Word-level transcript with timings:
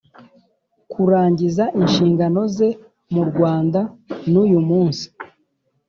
kurangiza 0.91 1.63
inshingano 1.81 2.41
ze 2.55 2.69
murwanda 3.13 3.81
nuyumunsi 4.31 5.05